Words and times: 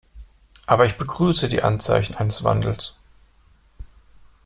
Aber 0.65 0.85
ich 0.85 0.97
begrüße 0.97 1.47
die 1.47 1.61
Anzeichen 1.61 2.15
eines 2.15 2.43
Wandels. 2.43 2.95